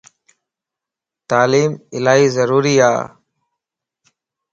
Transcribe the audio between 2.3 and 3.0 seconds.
ضروري ا